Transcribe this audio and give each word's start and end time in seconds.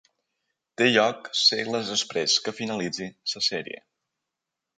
Té 0.81 0.87
lloc 0.87 1.29
segles 1.41 1.91
després 1.93 2.39
que 2.47 2.55
finalitzi 2.61 3.11
la 3.35 3.45
sèrie. 3.51 3.85